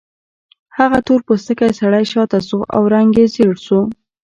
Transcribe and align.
هغه 0.77 0.99
تور 1.07 1.19
پوستکی 1.27 1.71
سړی 1.79 2.03
شاته 2.11 2.39
شو 2.47 2.59
او 2.75 2.81
رنګ 2.93 3.09
یې 3.19 3.25
ژیړ 3.33 3.55
شو 3.65 3.79